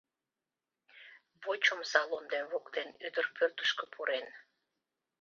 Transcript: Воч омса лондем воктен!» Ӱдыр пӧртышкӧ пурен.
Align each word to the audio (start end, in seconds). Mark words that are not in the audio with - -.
Воч 1.43 1.63
омса 1.73 2.01
лондем 2.11 2.45
воктен!» 2.51 2.87
Ӱдыр 3.05 3.25
пӧртышкӧ 3.35 3.85
пурен. 3.93 4.25